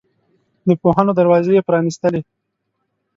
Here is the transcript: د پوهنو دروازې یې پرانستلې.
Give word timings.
د 0.67 0.69
پوهنو 0.81 1.11
دروازې 1.19 1.51
یې 1.57 1.65
پرانستلې. 1.67 2.21